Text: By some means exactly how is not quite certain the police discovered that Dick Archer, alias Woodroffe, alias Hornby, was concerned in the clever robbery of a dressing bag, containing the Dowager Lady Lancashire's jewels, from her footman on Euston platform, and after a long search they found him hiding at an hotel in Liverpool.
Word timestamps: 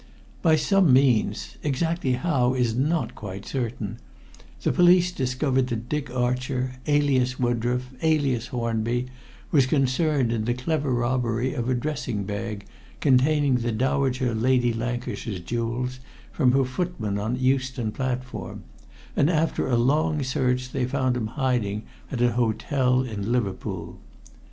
By 0.41 0.55
some 0.55 0.91
means 0.91 1.57
exactly 1.61 2.13
how 2.13 2.55
is 2.55 2.73
not 2.73 3.13
quite 3.13 3.45
certain 3.45 3.99
the 4.63 4.71
police 4.71 5.11
discovered 5.11 5.67
that 5.67 5.89
Dick 5.89 6.09
Archer, 6.09 6.77
alias 6.87 7.35
Woodroffe, 7.35 7.93
alias 8.01 8.47
Hornby, 8.47 9.09
was 9.51 9.67
concerned 9.67 10.31
in 10.31 10.45
the 10.45 10.55
clever 10.55 10.91
robbery 10.91 11.53
of 11.53 11.69
a 11.69 11.75
dressing 11.75 12.23
bag, 12.23 12.65
containing 12.99 13.57
the 13.57 13.71
Dowager 13.71 14.33
Lady 14.33 14.73
Lancashire's 14.73 15.39
jewels, 15.39 15.99
from 16.31 16.53
her 16.53 16.65
footman 16.65 17.19
on 17.19 17.35
Euston 17.35 17.91
platform, 17.91 18.63
and 19.15 19.29
after 19.29 19.67
a 19.67 19.77
long 19.77 20.23
search 20.23 20.71
they 20.71 20.83
found 20.85 21.15
him 21.15 21.27
hiding 21.27 21.83
at 22.11 22.21
an 22.21 22.31
hotel 22.31 23.03
in 23.03 23.31
Liverpool. 23.31 23.99